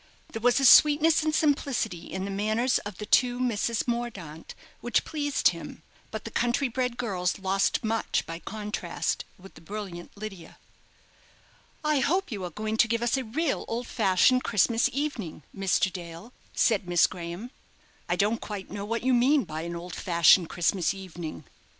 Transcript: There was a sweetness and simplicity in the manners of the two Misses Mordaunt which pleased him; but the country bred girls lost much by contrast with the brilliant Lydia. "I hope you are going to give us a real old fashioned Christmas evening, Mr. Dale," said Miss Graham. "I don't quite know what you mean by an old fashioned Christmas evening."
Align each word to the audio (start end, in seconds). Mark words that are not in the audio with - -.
There 0.33 0.41
was 0.41 0.59
a 0.59 0.65
sweetness 0.65 1.21
and 1.21 1.35
simplicity 1.35 2.11
in 2.11 2.25
the 2.25 2.31
manners 2.31 2.79
of 2.79 2.97
the 2.97 3.05
two 3.05 3.39
Misses 3.39 3.87
Mordaunt 3.87 4.55
which 4.79 5.05
pleased 5.05 5.49
him; 5.49 5.83
but 6.09 6.25
the 6.25 6.31
country 6.31 6.67
bred 6.67 6.97
girls 6.97 7.37
lost 7.37 7.83
much 7.83 8.25
by 8.25 8.39
contrast 8.39 9.25
with 9.37 9.53
the 9.53 9.61
brilliant 9.61 10.17
Lydia. 10.17 10.57
"I 11.83 11.99
hope 11.99 12.31
you 12.31 12.43
are 12.45 12.49
going 12.49 12.77
to 12.77 12.87
give 12.87 13.03
us 13.03 13.15
a 13.15 13.23
real 13.23 13.63
old 13.67 13.85
fashioned 13.85 14.43
Christmas 14.43 14.89
evening, 14.91 15.43
Mr. 15.55 15.93
Dale," 15.93 16.33
said 16.55 16.87
Miss 16.87 17.05
Graham. 17.05 17.51
"I 18.09 18.15
don't 18.15 18.41
quite 18.41 18.71
know 18.71 18.85
what 18.85 19.03
you 19.03 19.13
mean 19.13 19.43
by 19.43 19.61
an 19.61 19.75
old 19.75 19.93
fashioned 19.93 20.49
Christmas 20.49 20.95
evening." 20.95 21.43